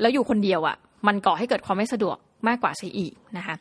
[0.00, 0.76] แล้วอยู่คนเดียวอะ่ะ
[1.06, 2.16] มันก่อให้เกิดความไม่สะดวก
[2.48, 3.54] มากกว่าใช่อีกนะคะ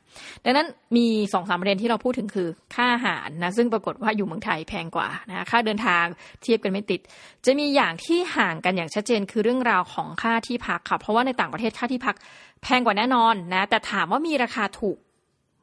[0.43, 6.05] ดังนั้นมีสองสามประเด็นที่เราพูดถึงคือค่าอาหารนะซึ่งปรากฏว่าอยู่เมืองไทยแพงกว่านะคะค่าเดินทาง
[6.41, 6.99] เทียบกันไม่ติด
[7.45, 12.15] จะมีอย่างที่ห่างกันอย่างชัดเจนคือเรื่องราวของค่าที่พักค่ะเพราะว่าในต่างประเทศค่าที่พัก
[12.63, 14.97] แพงกว่าแน่นอนนะแต่ถามว่ามีราคาถูก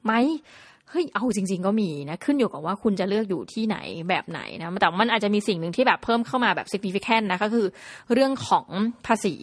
[0.05, 0.13] ไหม
[0.91, 3.77] เฮ้ย เอาจริง ๆ ก็มีนะ ขึ้นอยู่กับว่าคุณจะเลือกอยู่ที่ไหน
[4.09, 7.67] แบบไหนนะ แต่มันอาจจะมีสิ่งหนึ่งที่แบบเพิ่มเข้ามาแบบ significant นะก็คือ
[8.13, 8.67] เรื่องของ
[9.07, 9.35] ภาษี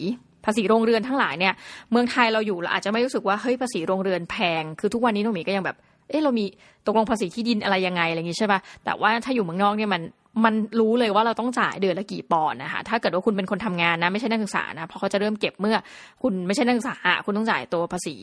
[0.46, 1.54] ภาษีโรงเรือนทั้งหลายเนี่ย
[1.90, 5.76] เมืองไทยเราอยู่เราอาจจะไม่รู้สึกว่าเฮ้ยภาษีโรงเรือนแพง คือทุกวันนี้น้องหมีก็ยังแบบ
[6.08, 6.44] เออเรามี
[6.86, 10.02] ตกลงภาษีที่ดินอะไรยังไงอะไรอย่างงี้ใช่ป่ะแต่ว่าถ้าอยู่เมืองนอกเนี่ยมัน
[10.44, 15.76] มันรู้เลยว่าเราต้องจ่ายเดือนละกี่ปอนด์นะคะถ้าเกิดว่าคุณเป็นคนทำงานนะไม่ใช่นักศึกษานะเพราะเขาจะเริ่มเก็บเมื่อ
[16.22, 18.16] คุณไม่ใช่นักศึกษาคุณต้องจ่ายตัวภาษี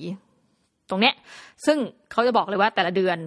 [0.89, 1.13] ตรงเนี้ย
[1.65, 1.77] ซึ่ง
[2.11, 3.17] เขาจะบอกเลยว่าแต่ละเดือน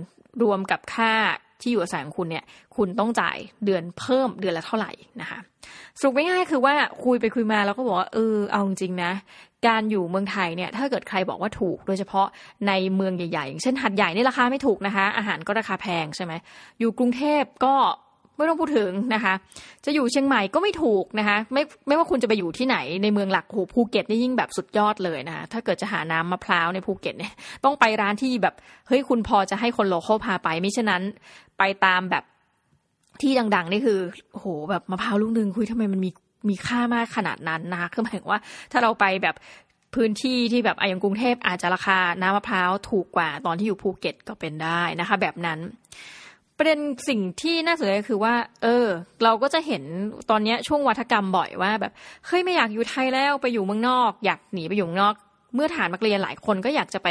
[0.42, 1.12] รวมกับค่า
[1.60, 2.44] ที่อยู่อาศัยของคุณเนี่ย
[2.76, 5.38] คุณต้องจ่ายเดือนเพิ่มเดือนละเท่าไหร่นะคะ
[5.98, 9.12] สรุปง่ายๆคือว่าคุยไปคุยมาแล้วก็บอกว่าเออเอาจริงนะ
[9.66, 12.26] การอยู่เมืองไทยเนี่ย ถ้าเกิดใครบอกว่าถูก โดยเฉพาะ
[12.68, 16.32] ในเมืองใหญ่ๆอย่างเช่นหาดใหญ่นี่ราคาไม่ถูกนะคะ อาหารก็ราคาแพงใช่ไหม
[16.78, 17.74] อยู่กรุงเทพก็
[18.36, 19.34] ไม่ต้องพูดถึงนะคะ
[19.84, 27.32] จะอยู่เชียงใหม่ก็ไม่ถูกนะคะไม่ไม่ว่าคุณจะไปอยู่ที่ไหนในเมืองหลักโหภูเก็ตนี่ยิ่งแบบสุดยอดเลยนะคะถ้าเกิดจะหาน้ำมะพร้าวในภูเก็ตเนี่ย
[27.64, 28.54] ต้องไปร้านที่แบบ
[28.88, 31.02] เฮ้ยคุณพอจะให้คน local พาไปไมิฉะนั้น
[31.58, 32.24] ไปตามแบบ
[33.22, 33.98] ที่ดัง ๆ นี่คือ
[34.32, 36.10] โหแบบมะพร้าวลูกนึงคุยทำไมมันมี
[36.48, 38.40] มีค่ามากขนาดนั้นนะคะคือหมายว่า
[38.72, 39.36] ถ้าเราไปแบบ
[39.94, 45.58] พื้นที่ที่แบบอย่างกรุงเทพอาจจะราคาน้ำมะพร้าวถูกกว่าตอนที่อยู่ภูเก็ตก็เป็นได้นะคะ แบบนั้น
[46.58, 48.86] ประเด็นสิ่งที่น่าสนใจคือว่า เออ
[49.24, 49.82] เราก็จะเห็น
[50.30, 51.92] ตอนนี้ช่วงวัฒกรรมบ่อยว่าแบบ
[52.26, 55.14] เฮ้ยไม่อยากอยู่ไทยแล้วไปอยู่เมืองนอก อยากหนีไปอยู่เมืองนอก
[55.54, 57.08] เมื่อฐานนักเรียนหลายคนก็อยากจะไป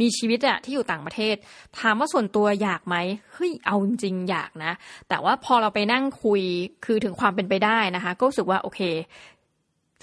[0.00, 1.36] มีชีวิตอะที่อยู่ต่างประเทศ
[1.78, 2.96] ถามว่าส่วนตัวอยากไหม
[3.34, 4.72] เฮ้ยเอาจริงอยากนะ
[5.08, 6.42] แต่ว่าพอเราไปนั่งคุย
[6.84, 8.80] คือถึงความเป็นไปได้นะคะ ก็รู้สึกว่าโอเค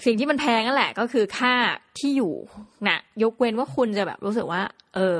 [0.04, 1.54] สิ่งที่มันแพงนั่นแหละ ก็คือค่า
[1.98, 2.34] ที่อยู่
[2.88, 4.62] นะยกเว้นว่าคุณจะแบบรู้สึกว่า
[4.94, 5.16] เออ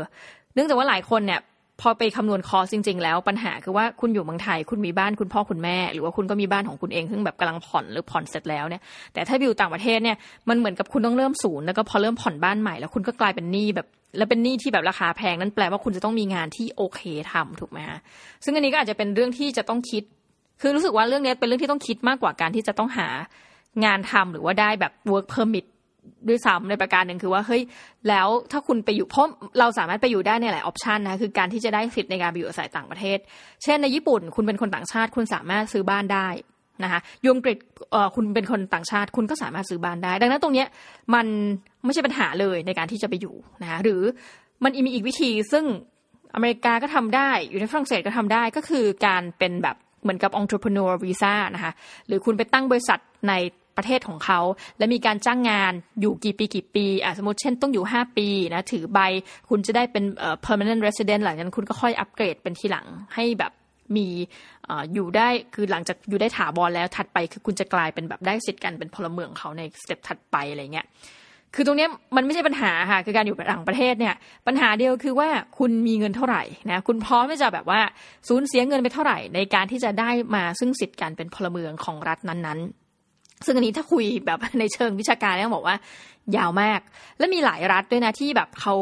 [0.55, 1.41] เนื่องจากว่าหลายคนเนี่ย
[1.81, 8.83] พอไปคำนวณคอจริง ๆ แล้วปัญหาคือว่าคุณอยู่เมืองไทย คุณมีบ้านคุณพ่อคุณแม่ หรือว่าคุณก็มีบ้านของคุณเองซึ่งแบบกำลังผ่อนหรือผ่อนเสร็จแล้วเนี่ย
[9.15, 10.17] แต่ถ้าอยู่ต่างประเทศเนี่ย
[10.49, 13.87] มันเหมือนกับคุณต้องเริ่มศูนย์แล้วก็พอเริ่มผ่อนบ้านใหม่แล้วคุณก็กลายเป็นหนี้แบบ
[14.19, 17.01] แล้วเป็นหนี้ที่แบบราคาแพงนั่นแปลว่าคุณจะต้องมีงานที่โอเค
[17.33, 17.99] ทำถูกไหมฮะ
[18.45, 20.03] ซึ่งอันนี้ก็อาจจะเป็นเรื่องที่จะต้องคิด
[20.61, 23.09] คือรู้สึกว่าเรื่องนี้เป็นเรื่องที่ต้องคิดมากกว่าการที่จะต้องหา
[23.85, 25.67] งานทำหรือว่าได้แบบ work permit
[26.29, 27.63] ด้วยซ้ำในประการหนึ่งคือว่าเฮ้ย
[28.09, 29.27] แล้วถ้าคุณไปอยู่เพราะ
[29.59, 33.19] เราสามารถไปอยู่ได้ในหลายออปชันนะคือการที่จะได้สิทธิ์ในการไปอยู่อาศัยต่างประเทศ
[33.63, 36.29] เช่นในญี่ปุ่น คุณเป็นคนต่างชาติ คุณสามารถซื้อบ้านได้
[36.85, 37.59] นะคะยูอังกฤษ
[38.17, 40.65] คุณเป็นคนต่างชาติ คุณก็สามารถซื้อบ้านได้ ดังนั้นตรงนี้
[41.15, 41.27] มัน
[41.85, 44.01] ไม่ใช่ปัญหาเลยในการที่จะไปอยู่นะคะหรือ
[44.65, 45.65] มันมีอีกวิธีซึ่ง
[46.35, 51.73] อเมริกาก็ทำได้ อยู่ในฝรั่งเศสก็ทำได้ก็คือการเป็นแบบเหมือนกับ entrepreneur visa นะคะ
[52.07, 53.33] หรือคุณไปตั้งบริษัทใน
[53.77, 54.41] ประเทศของเขา
[54.79, 59.01] และมีการจ้างงานอยู่กี่ปีกี่ปีอะสมมติเช่นต้องอยู่ 5 ปีนะถือใบ
[59.49, 63.53] คุณจะได้เป็นเอ่อ permanent resident หลังจากนั้นคุณก็ค่อยอัปเกรดเป็นทีหลังให้แบบ
[63.97, 64.07] มี
[64.95, 70.87] อยู่ได้คือหลังจากอยู่ได้ถาวรแล้วถัดไปคือคุณจะกลายเป็นแบบได้สิทธิ์กันเป็นพลเมืองเขาในสเต็ปถัดไปอะไรเงี้ย
[71.57, 74.15] คือตรงนี้มันไม่ใช่ปัญหาค่ะคือการอยู่ต่างประเทศเนี่ย
[74.47, 77.81] ปัญหาเดียวคือว่าคุณมีเงินเท่าไหร่นะคุณพร้อมที่จะแบบว่า
[78.29, 82.84] สูญเสียเงินไปเท่าไหร่ ในการที่จะได้มาซึ่งสิทธิ์การเป็นพลเมืองของรัฐนั้นๆ
[83.47, 85.77] ซึ่งอันนี้ถ้าคุยแบบในเชิงวิชาการต้องบอกว่า
[86.37, 86.81] ยาวมาก
[87.19, 88.75] และมีหลายรัฐด้วยนะที่แบบเขา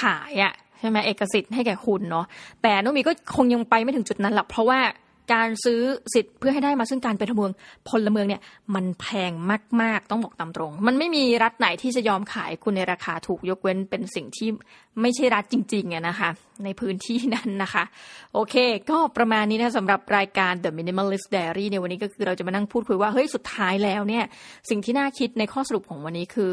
[0.00, 2.26] ขายอะใช่ไหมเอกสิทธิ์ให้แก่คุณเนาะ
[2.62, 4.78] แต่น้องมีก็คงยังไปไม่ถึงจุดนั้นหรอกเพราะว่า
[5.34, 5.80] การซื้อ
[6.14, 7.52] สิทธิ์เพื่อให้ได้มาซึ่งการเป็นพลเมือง
[7.88, 8.42] พลเมืองเนี่ย
[8.74, 9.32] มันแพง
[9.82, 14.48] มาก ๆ ต้องบอกตามตรง มันไม่มีรัฐไหนที่จะยอมขายคุณในราคาถูกยกเว้นเป็นสิ่งที่
[15.00, 16.30] ไม่ใช่รัฐจริงๆนะคะ
[16.64, 17.84] ในพื้นที่นั้นนะคะ
[18.34, 18.54] โอเค
[18.90, 24.24] ก็ประมาณนี้นะสำหรับรายการ The Minimalist Diary ในวันนี้ก็คือเราจะมานั่งพูดคุยว่าเฮ้ยสุดท้ายแล้วเนี่ย
[24.70, 26.50] สิ่งที่น่าคิดในข้อสรุปของวันนี้คือ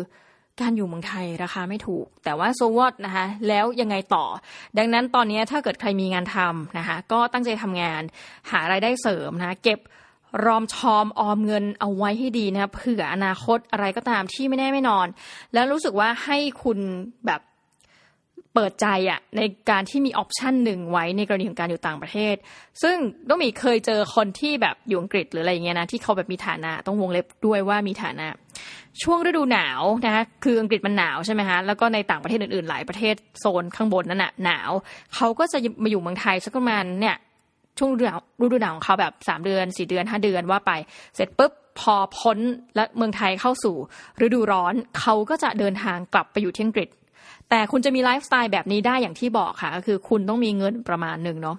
[0.61, 4.25] การอยู่เมืองไทยราคาไม่ถูก แต่ว่าโซวอตนะคะแล้วยังไงต่อ
[4.77, 8.01] ดังนั้นตอนนี้ถ้าเกิดใครมีงานทำนะคะก็ตั้งใจทำงาน
[8.51, 9.79] หารายได้เสริมนะเก็บ
[10.45, 15.07] รอมชอมออมเงินเอาไว้ให้ดีนะเผื่ออนาคตอะไรก็ตามที่ไม่แน่ไม่นอน
[15.53, 16.79] แล้วรู้สึกว่าให้คุณ
[17.27, 17.41] แบบ
[18.53, 22.35] เปิดใจอะในการที่มีออปชันหนึ่งไว้ในกรณีของการอยู่ต่างประเทศ
[22.83, 22.97] ซึ่ง
[23.29, 28.27] ต้องมีเคยเจอคนที่แบบอยู่อังกฤษหรืออะไรอย่างเงี้ยนะที่เขาแบบมีฐานะต้องวงเล็บด้วยว่ามีฐานะ
[29.03, 34.71] ช่วงฤดูหนาวนะคะคืออังกฤษมันหนาวใช่ไหมคะแล้วก็ในต่างประเทศอื่นๆ หลายประเทศโซนข้างบนนั่นน่ะหนาว
[35.15, 37.15] เขาก็จะมาอยู่เมืองไทยสักประมาณเนี่ย
[37.77, 40.71] ช่วงฤดูหนาวฤดูหนาวของเขาแบบสามเดือนสี่เดือนห้าเดือนว่าไป
[41.15, 42.37] เสร็จปุ๊บพอพ้น
[42.75, 43.75] และเมืองไทยเข้าสู่
[44.25, 46.89] ฤดูร้อนเขาก็จะเดินทางกลับไปอยู่ที่อังกฤษ
[47.49, 51.57] แต่คุณจะมีไลฟ์สไตล์แบบนี้ได้อย่างที่บอกค่ะก็คือคุณต้องมีเงินประมาณหนึ่งเนาะ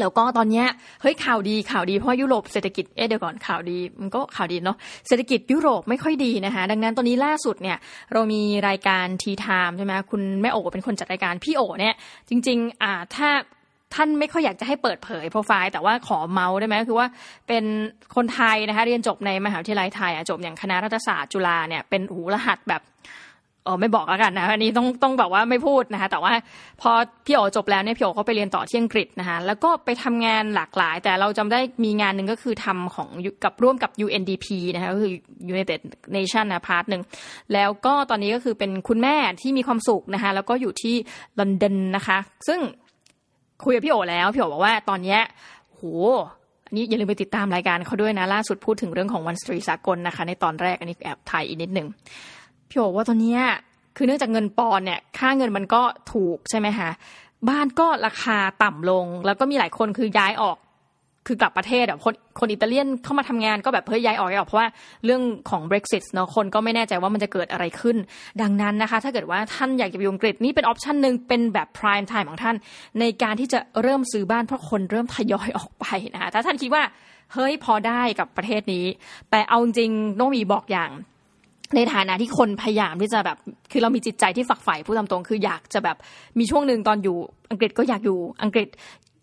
[0.00, 0.64] แล้วก็ตอนนี้
[1.02, 4.76] เฮ้ยข่าวดีข่าวดีเพราะยุโรปเศรษฐกิจเอ๊ะเดี๋ยวก่อนข่าวดีมันก็ข่าวดีเนาะ
[5.08, 7.76] เศรษฐกิจยุโรปไม่ค่อยดีนะคะ ดังนั้นตอนนี้ล่าสุดเนี่ย
[8.12, 11.94] เรามีรายการทีไทม์ใช่ไหมคุณแม่โอเป็นคนจัดรายการพี่โอเนี่ย
[12.28, 13.30] จริงๆอ่าถ้า
[13.94, 17.08] ท่านไม่ค่อยอยากจะให้เปิดเผยโปรไฟล์แต่ว่าขอเมาส์ได้ไหมคือว่า
[17.48, 17.64] เป็น
[18.16, 22.82] คนไทยนะคะเรียนจบในมหาวิทยาลัยไทยจบอย่างคณะรัฐศาสตร์จุฬาเนี่ยเป็นหูรหัสแบบ
[23.64, 26.32] เออไม่บอกแล้วกันนะอันนี้ต้องต้องแบบว่าไม่พูดนะคะแต่ว่า
[26.80, 26.90] พอ
[27.26, 33.08] พี่โอจบแล้วเนี่ยพี่โอก็ไปเรียนต่อที่อังกฤษนะคะแล้วก็ไปทำงานหลากหลาย แต่เราจำได้มีงานหนึ่งก็คือทำของ
[33.44, 35.12] กับร่วมกับ UNDP นะคะก็คือ
[35.52, 35.80] United
[36.16, 37.02] Nation นะ part หนึ่ง
[37.52, 40.94] แล้วก็ตอนนี้ก็คือเป็นคุณแม่ที่มีความสุขนะคะแล้วก็อยู่ที่
[41.38, 42.60] ลอนดอนนะคะ ซึ่ง
[43.64, 45.18] คุยกับพี่โอแล้วพี่โอบอกว่าตอนนี้
[45.70, 45.82] โห
[46.66, 51.88] อันนี้อย่าลืมไปติดตามรายการเขาด้วยนะ ล่าสุดพูดถึงเรื่องของวันสตรีสากลนะคะ ในตอนแรกอันนี้แอบขายอีกนิดหนึ่ง
[52.68, 53.36] พี่โอว่าตอนนี้
[53.96, 56.90] คือเนื่องจากเงินปอนด์เนี่ยค่าเงินมันก็ถูกใช่ไหมคะ
[57.48, 60.58] บ้านก็ราคาต่ำลง แล้วก็มีหลายคนคือย้ายออก
[61.28, 64.68] คือกลับประเทศอะคนคนอิตาเลียนเข้ามาทำงานก็แบบเพื่อย้ายออกย้ายออกเพราะว่า
[65.04, 67.96] เรื่องของ Brexit เนาะคนก็ไม่แน่ใจว่ามันจะเกิดอะไรขึ้น
[68.42, 72.56] ดังนั้นนะคะ ถ้าเกิดว่าท่านอยากจะไปอยู่อังกฤษนี่เป็นออปชันหนึ่งเป็นแบบ prime time ของท่าน
[73.00, 76.82] ในการที่จะเริ่มซื้อบ้านเพราะคนเริ่มทยอยออกไปนะคะถ้าท่านคิดว่า
[77.34, 78.84] เฮ้ยพอได้กับประเทศนี้
[79.30, 80.90] แต่เอาจริงต้องมีบอกอย่าง
[81.76, 83.38] ในฐานะที่คนพยายามที่จะแบบ
[83.72, 85.96] คือเรามีจิตใจที่ฝักใฝ่ผู้ทำตรง คืออยากจะแบบ
[86.38, 87.16] มีช่วงหนึ่งตอนอยู่
[87.50, 88.68] อังกฤษก็อยากอยู่อังกฤษ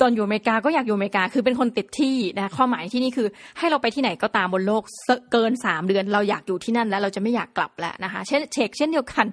[0.01, 3.27] ตอนอยู่อเมริกาก็อยากอยู่อเมริกาคือเป็นคนติดที่นะข้อหมายที่นี่คือ
[3.57, 4.83] ให้เราไปที่ไหนก็ตามบนโลก
[5.31, 9.25] เกินสามเดือน เราอยากอยู่ที่นั่นแล้วเราจะไม่อยากกลับแล้วนะคะ เช่นเชกเช่นเดียวกัน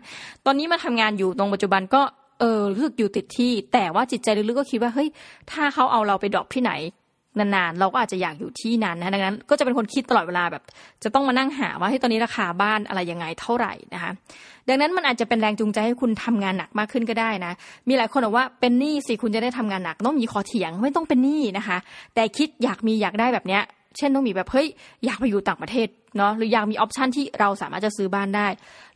[0.47, 2.03] ตอนนี้มาทำงานอยู่ตรงปัจจุบันก็
[2.41, 5.09] เออรู้สึกอยู่ติดที่ แต่ว่าจิตใจลึกๆก็คิดว่าเฮ้ย
[5.51, 6.73] ถ้าเขาเอาเราไปดรอปที่ไหน
[7.41, 10.63] นานๆ เราก็อาจจะอยากอยู่ที่นั้นนะดังนั้น ก็จะเป็นคนคิดตลอดเวลาแบบ
[11.05, 14.11] จะต้องมานั่งหาว่าให้ตอนนี้ราคาบ้านอะไรยังไงเท่าไหร่นะคะ
[14.69, 17.53] ดังนั้นมันอาจจะเป็นแรงจูงใจให้คุณทำงานหนักมากขึ้นก็ได้นะ
[17.89, 21.79] มีหลายคนบอกว่าเป็นหนี้สิคุณจะได้ทำงานหนักน้องหมีขอเถียงไม่ต้องเป็นหนี้นะคะ
[22.15, 23.63] แต่คิดอยากมีอยากได้แบบเนี้ย
[23.97, 24.67] เช่นต้องมีแบบเฮ้ย
[25.05, 28.47] อยากไปอยู่ต่างประเทศเนาะหรืออยากมี option ที่เราสามารถจะซื้อบ้านได้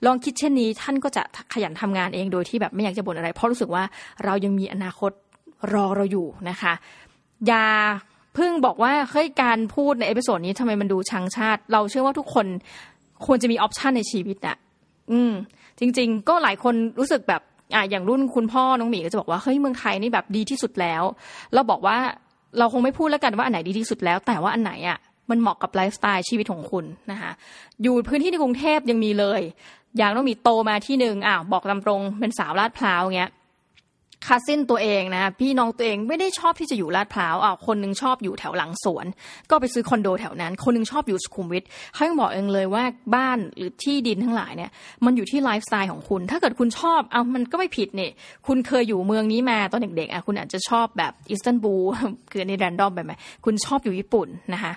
[0.07, 3.85] ลองคิดเช่นนี้ท่านก็จะขยันทำงานเองโดยที่แบบไม่อยากจะบ่นอะไร เพราะรู้สึกว่า
[4.25, 5.13] เรายังมีอนาคต
[5.73, 6.73] รอเราอยู่นะคะ
[7.47, 7.65] อย่า
[8.37, 12.47] เพิ่งบอกว่าเฮ้ยการพูดใน episode นี้ทำไมมันดูชังชาติ เราเชื่อว่าทุกคน
[13.27, 14.57] ควรจะมี option ในชีวิตอะ
[15.13, 15.33] อืม
[15.79, 17.43] จริง ๆ ก็หลายคนรู้สึกแบบ
[17.75, 21.03] อ่าอย่างรุ่นคุณพ่อน้องหมีก็จะบอกว่าเฮ้ยเมืองไทยนี่แบบดีที่สุดแล้ว
[21.55, 21.97] เราบอกว่า
[22.59, 24.99] เราคงไม่พูดแล้วกันว่าอันไหนดีที่สุดแล้ว แต่ว่าอันไหนอะ
[25.31, 27.31] มันเหมาะกับไลฟ์สไตล์ชีวิตของคุณนะคะ
[27.83, 29.41] อยู่พื้นที่ในกรุงเทพยังมีเลย
[29.97, 33.31] อย่างน้องหมีโตมาที่หนึ่งอ้าวบอกตามตรงเป็นสาวลาดพร้าวเงี้ย
[34.27, 39.07] cousin ตัวเองนะพี่น้องตัวเองไม่ได้ชอบที่จะอยู่ลาดพร้าวอ่าคนนึงชอบอยู่แถวหลังสวน
[39.51, 44.71] ก็ไปซื้อคอนโดแถวนั้น คนนึงชอบอยู่สุขุมวิทเขาบอกเองเลยว่าบ้านหรือที่ดินทั้งหลายเนี่ย
[45.05, 48.11] มันอยู่ที่ไลฟ์สไตล์ของคุณ ถ้าเกิดคุณชอบเอามันก็ไม่ผิดเนี่ย
[48.47, 51.85] คุณเคยอยู่เมืองนี้มาตอนเด็กๆอะคุณอาจจะชอบแบบอิสตันบูล
[52.31, 53.13] คืออัน random ไปไหม
[53.45, 54.73] คุณชอบอยู่ญี่ปุ่นนะคะ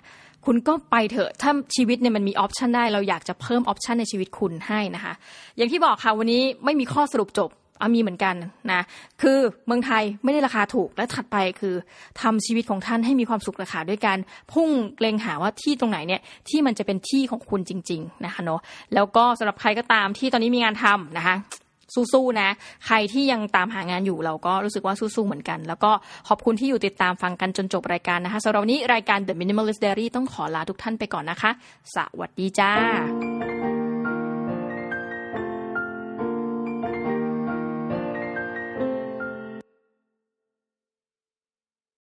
[0.46, 5.14] คุณก็ไปเถอะ ถ้าชีวิตเนี่ยมันมี option ได้ เราอยากจะเพิ่ม option ในชีวิตคุณให้นะคะ
[5.58, 7.50] อย่างที่บอกค่ะวันนี้ไม่มีข้อสรุปจบ
[7.82, 8.36] อามีเหมือนกัน
[8.72, 8.82] นะ
[9.22, 11.76] คือเมืองไทยไม่ได้ราคาถูกและถัดไปคือ
[12.22, 14.18] ทำชีวิตของท่านให้มีความสุขราคาด้วยการ
[14.54, 18.62] พุ่งเล็งหาว่าที่ตรงไหนเนี่ยที่มันจะเป็นที่ของคุณจริง ๆนะคะเนาะ
[18.94, 21.36] แล้วก็สำหรับใครก็ตามที่ตอนนี้มีงานทำนะคะ
[22.14, 22.50] สู้ๆนะ
[22.86, 25.92] ใครที่ยังตามหางานอยู่เราก็รู้สึกว่าสู้ๆเหมือนกัน แล้วก็
[26.28, 31.52] ขอบคุณที่อยู่ติดตามฟังกันจนจบรายการนะคะสำหรับวันนี้รายการ The Minimalist Diary ต้องขอลาทุกท่านไปก่อนนะคะ
[31.96, 32.72] สวัสดีจ้า